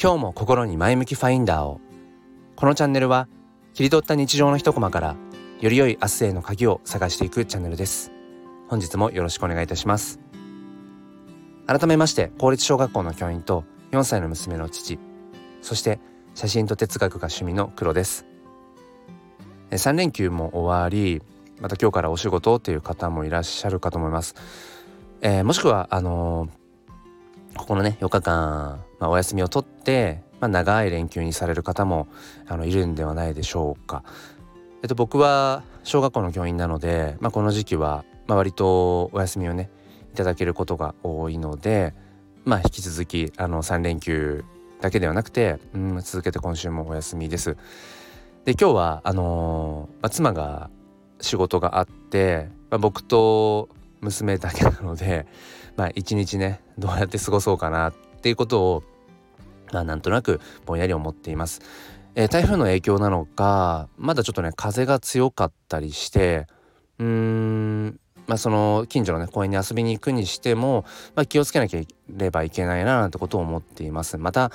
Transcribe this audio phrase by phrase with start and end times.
[0.00, 1.80] 今日も心に前向きファインダーを。
[2.56, 3.28] このチャンネルは
[3.74, 5.16] 切り取った日常の一コマから
[5.60, 8.12] より良い明日への鍵を探していくチャンネルです。
[8.68, 10.20] 本日もよろしくお願いいたします。
[11.66, 14.98] 改めまして公立小学校の教員と4歳の娘の父
[15.62, 15.98] そして
[16.34, 18.26] 写真と哲学が趣味の黒です。
[19.70, 21.22] 3連休も終わり
[21.60, 24.34] また今日からお仕事という方もいらっしゃるかと思います、
[25.20, 26.50] えー、もしくはあのー、
[27.56, 32.08] ここのね4日間、まあ、お休みを取って、まあ、長い連休にされる方も
[32.46, 34.02] あのいるんではないでしょうか。
[34.82, 39.70] えっと、僕は小学校の教員なので、まあ、この時期は、まあ、割とお休みをね
[40.12, 41.94] いただけることが多いので、
[42.44, 44.44] まあ、引き続きあの3連休
[44.80, 47.56] だけではなくて、うん、続けて今週もお休みです。
[48.44, 50.68] で今日はあのー、まあ、妻が
[51.20, 53.70] 仕事があって、まあ、僕と
[54.04, 55.26] 娘だけなので
[55.76, 58.82] まあ一日ねどうやって過ごそうかなっていうことを
[59.72, 61.60] まあなんとなくぼんやり思っています。
[62.16, 66.46] えー、台風の影響なのかまだちょっとね風が強かったりして
[67.00, 70.84] うーんまあその近所のね公園に遊びに行くにしても、
[71.16, 74.16] まあ、気をつけなければいけないななんてことを思っています。
[74.16, 74.52] また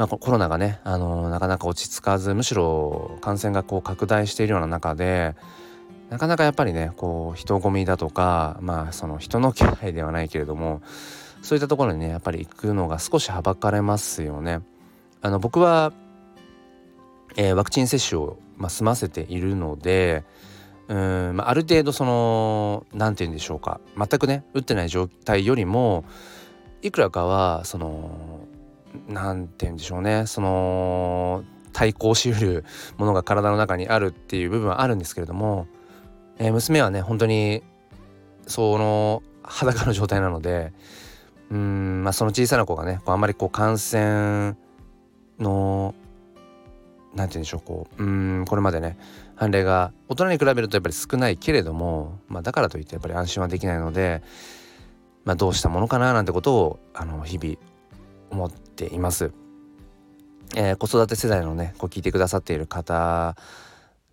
[0.00, 5.36] まあ、コロナがね、あのー、なかなか落ち着かずむしろ感染がこう拡大しているような中で
[6.10, 10.82] なかなかやっぱりねこう人混みだとかまあその人の気配ではないけれども
[11.40, 14.60] そういったところにねやっぱり行くのが少しはばかれますよね。
[15.22, 15.92] あの僕は、
[17.36, 20.24] えー、ワクチン接種を、まあ、済ませているので
[20.88, 26.04] うん、まあ、ある程度その何て言うんでしょうか全くね打ってない状態よりも
[26.82, 28.46] いくらかはその
[29.06, 32.64] 何て言うんでしょうねその対抗しうる
[32.96, 35.68] ものが体の中にあるっていう部分はあるんですけれども
[36.40, 37.62] えー、娘はね本当に
[38.46, 40.72] その裸の状態なので
[41.50, 44.56] うんまあその小さな子がねこうあんまりこう感染
[45.38, 45.94] の
[47.14, 48.98] 何て言うんでしょうこううんこれまでね
[49.36, 54.22] 判例が大人に比べるとやっぱり少ないけれども、まあ、だからといってやっぱり安心はできないので、
[55.24, 57.56] まあ、どうしたものかななんてことをあの日々
[58.30, 59.32] 思っています。
[60.56, 63.36] えー、子育て世代のねこう聞いてくださっている方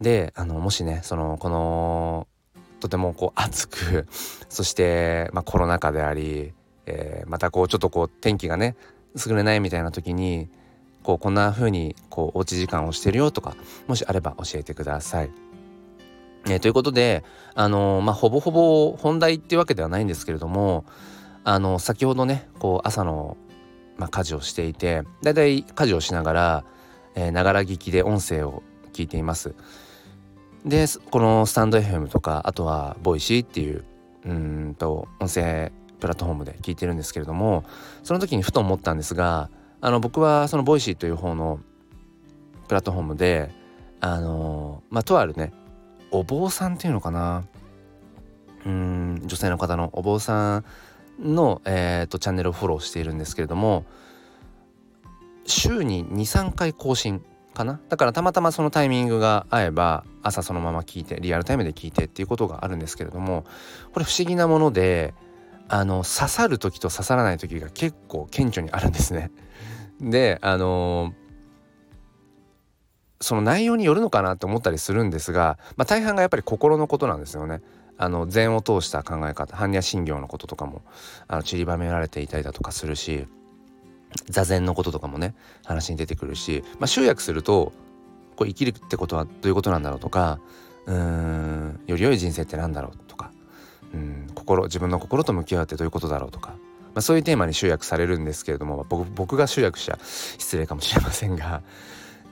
[0.00, 2.28] であのもしねそのこの
[2.80, 4.06] とてもこう暑く
[4.48, 6.52] そして、まあ、コロナ禍であり、
[6.86, 8.76] えー、またこうちょっとこう天気がね
[9.26, 10.48] 優れないみたいな時に
[11.02, 15.30] こうこんな風にこうおうち時間をしてるよとかもしあれば教えてください。
[16.48, 17.24] えー、ということで
[17.54, 20.84] あのー、まあほぼほぼ本題っていうわけではないんですけれども
[21.42, 23.36] あの先ほどねこう朝の、
[23.96, 26.64] まあ、家事をしていてだいたい家事をしながら
[27.32, 29.54] ながら聞きで音声を聞いています。
[30.66, 33.84] でこのスタンド FM とかあとは Voicy っていう
[34.24, 37.64] うんと音声プラットフォームで聞いてるんですけれども
[38.02, 39.48] その時にふと思ったんですが
[39.80, 41.60] あの僕はその Voicy という方の
[42.66, 43.50] プラットフォームで
[44.00, 45.52] あのまあとあるね
[46.10, 47.44] お坊さんっていうのかな。
[48.64, 50.64] うん女性の方のお坊さん
[51.20, 53.84] の、えーと、とチャンネルをフォローしているんですけれども
[55.44, 57.22] 週に23回更新
[57.56, 63.44] かなだからたまたまそのタイミングが合えば朝そのまま聞いてリアルタイムで聞いてっていうことがあるんですけれども
[63.92, 65.14] これ不思議なもので
[65.68, 69.32] あの刺さる時と刺さらない時が結構顕著にあるんですね。
[70.00, 71.14] であの
[73.20, 77.62] その内容によるのかなって思ったりするんですが、まあ、大半がやっぱり心のことなんですよね。
[77.98, 80.82] あの禅を通した考え方般若心経のこととかも
[81.28, 83.26] あの散りばめられていたりだとかするし
[84.28, 85.34] 座禅のこととかもね
[85.64, 87.72] 話に出てくるし、まあ、集約すると
[88.36, 90.38] こう生きるってことはどういうことなんだろうとか
[90.86, 93.30] うーんより良い人生って何だろうとか
[93.92, 96.56] うん心自分の心と向き合うってどういうことだろうとか、ま
[96.96, 101.62] あ、そういうテーマに集約されるんですけれども僕僕が集約しちゃ失礼かもしれませんが。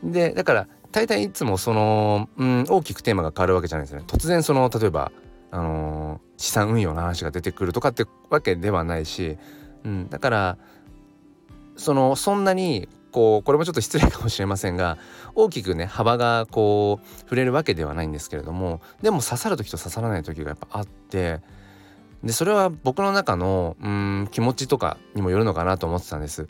[0.03, 4.05] でだから大体いつもその、うん、大きくテーマが変わるわけじゃないですね。
[4.07, 5.11] 突然その例えば、
[5.51, 9.37] あのー、資産運用の話が出てくるとかってわけではないし、
[9.83, 10.59] うん、だから
[11.77, 14.99] そのそんなにこうこれもちょっと失礼かもしれませんが
[15.35, 21.41] 大きくね幅がこう触れるわけではないんですけれどもでも刺さる時と刺さらない時がやっぱあって
[22.25, 26.49] でそれは僕の中のうん気持ちとかにもよるのかなと思ってたんです。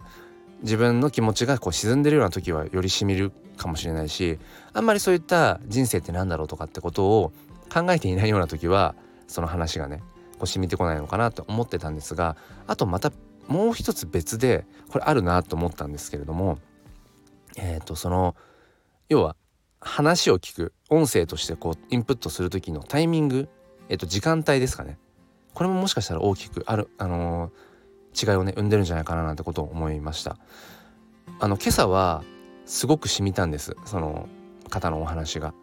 [0.63, 4.39] 自分の気持ちがこう沈んでるような時はよりしみるかもしれないし
[4.73, 7.33] あんまりそういった人生って何だろうとかってことを
[7.71, 8.95] 考えていないような時は
[9.27, 9.99] その話がね
[10.39, 12.37] こう染みてこないのかなと思ってたんですが
[12.67, 13.13] あとまた
[13.49, 16.59] もう一つ別でこれあるなと思ったんですけれども
[17.57, 18.35] えっ、ー、とその
[19.09, 19.37] 要は
[19.81, 23.49] 話を聞く音声としてこうインプットする時のタイミング、
[23.89, 24.99] えー、と時間帯ですかね。
[25.53, 30.37] これももしかしたら大きくある、あのー、違いをね生んでるんじゃないかななんてことを思いました。
[31.39, 32.25] あの今朝は
[32.67, 33.77] すごく染みたんです。
[33.85, 34.29] その
[34.71, 35.55] 方のお話が。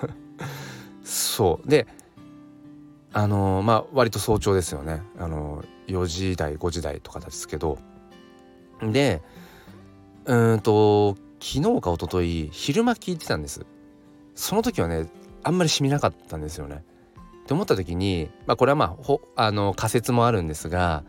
[1.02, 1.68] そう。
[1.68, 1.86] で
[3.14, 5.00] あのまあ割と早朝ですよね。
[5.18, 7.78] あの4時台5時台とかですけど。
[8.82, 9.22] で
[10.26, 13.64] うんと昨日か一昨日昼間聞いてたんです。
[14.34, 15.08] その時はね
[15.44, 16.84] あんまり染みなかったんですよね。
[17.44, 21.04] って思った時に、まあ、これはまあほあの仮説もあるんですが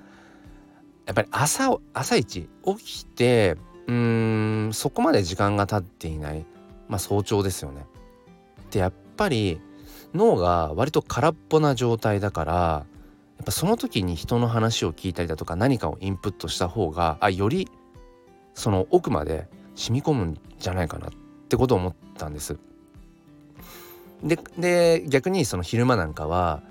[1.05, 6.45] やっぱり朝朝一起きてうんそこまで時間が経っていない、
[6.87, 7.85] まあ、早朝ですよね。
[8.69, 9.59] でやっぱり
[10.15, 12.53] 脳が割と空っぽな状態だから
[13.37, 17.69] やっぱその時に人の話を聞いたりだとか何かをインプットした方があより
[18.53, 21.09] その奥まで染み込むんじゃないかなっ
[21.49, 22.57] てことを思ったんです。
[24.23, 26.63] でで逆にその昼間なんかは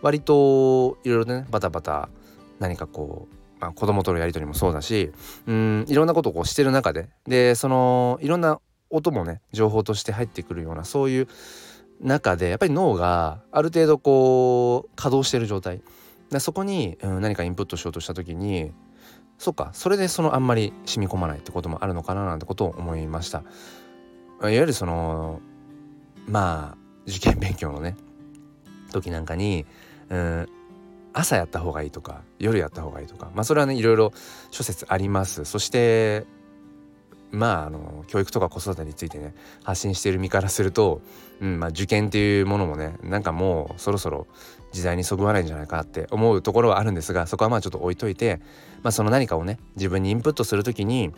[0.00, 2.08] 割といろいろねバタバタ
[2.60, 5.12] 何かこうまあ、子供とのやり取りもそうだし
[5.46, 8.60] うんいろんなことをこうしてる中ででそのいろんな
[8.90, 11.28] 音もね情報として入ってくるようなそういう
[12.02, 15.80] 中でやっぱり脳がある程度こう稼働してる状態
[16.30, 18.72] でそこに、うん、何かインプットしようとした時に
[19.38, 23.42] そっかそれでそのあんまり染み込まないってこともあるのかななんてことを思いました。
[24.40, 25.40] いわゆるその
[26.26, 26.76] まあ
[27.06, 27.96] 受験勉強のね
[28.92, 29.66] 時なんかに、
[30.10, 30.48] うん、
[31.12, 34.12] 朝やった方がいいとか夜やった方がいいとかまあそれはねいろいろ
[34.50, 36.26] 諸説ありますそして
[37.32, 39.34] まああの教育とか子育てについてね
[39.64, 41.00] 発信している身からすると、
[41.40, 44.26] うんまあ、受験っていうものもねなんかもうそろそろ
[44.70, 48.40] 時代にそぐわないんじゃないかって思うところはあるんですがそこはまあちょっと置いといて、
[48.82, 51.12] まあ、その何かをね自分にインプットする時に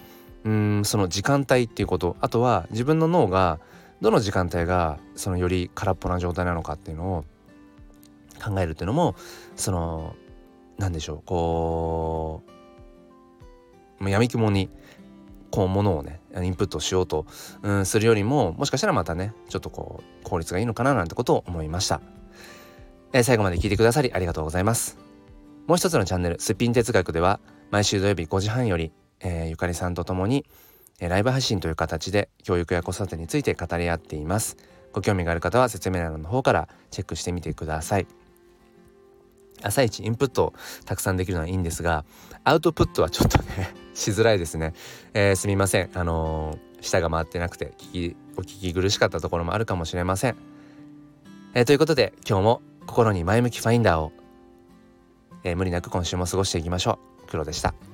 [0.45, 3.59] うんその時間帯っていうことあとは自分の脳が
[4.01, 7.25] どの時間帯がそのより空っぽな状態なのかっていうのを
[8.43, 9.15] 考えるっていうのも
[9.57, 10.15] その
[10.79, 12.43] 何でしょうこ
[14.01, 14.69] うやみくもに
[15.55, 17.27] こうものをねインプットしようと、
[17.63, 22.01] うん、するよりももしかしたらまたねちょっとこう効率がいいのかななんてことを思いました、
[23.13, 24.99] えー、最後まで聞いてくださりありがとうございます。
[25.69, 27.39] もう一つのチャンネルすっぴん哲学では
[27.71, 28.91] 毎週土曜日5時半より、
[29.21, 30.45] えー、ゆかりさんと共に、
[30.99, 34.57] えー、ライブ配信という形で教育や子育てについて語り合っています。
[34.93, 38.09] ご興味がある方は説明欄の方からチェックしてみてください。
[39.63, 40.53] 朝一インプット
[40.85, 42.05] たくさんできるのはいいんですが
[42.43, 44.75] アウトプットはちょっとねしづらいですね、
[45.15, 45.91] えー、すみません。
[45.95, 50.37] あのー、舌が回ってなくて聞きお聞き苦しかったところもあるかもしれません、
[51.55, 54.13] えー、ということで今日も心に前向きファインダーを、
[55.43, 57.27] え無理なく今週も過ごしていきましょう。
[57.29, 57.94] 黒でした。